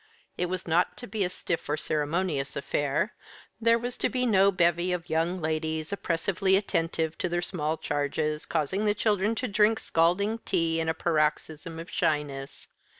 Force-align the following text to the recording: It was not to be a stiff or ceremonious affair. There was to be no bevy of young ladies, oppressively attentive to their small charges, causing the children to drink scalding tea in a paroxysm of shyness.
It 0.35 0.47
was 0.47 0.67
not 0.67 0.97
to 0.97 1.05
be 1.05 1.23
a 1.23 1.29
stiff 1.29 1.69
or 1.69 1.77
ceremonious 1.77 2.55
affair. 2.55 3.13
There 3.61 3.77
was 3.77 3.97
to 3.99 4.09
be 4.09 4.25
no 4.25 4.51
bevy 4.51 4.91
of 4.91 5.11
young 5.11 5.39
ladies, 5.39 5.93
oppressively 5.93 6.55
attentive 6.55 7.19
to 7.19 7.29
their 7.29 7.43
small 7.43 7.77
charges, 7.77 8.47
causing 8.47 8.85
the 8.85 8.95
children 8.95 9.35
to 9.35 9.47
drink 9.47 9.79
scalding 9.79 10.39
tea 10.39 10.79
in 10.79 10.89
a 10.89 10.95
paroxysm 10.95 11.77
of 11.77 11.91
shyness. 11.91 12.65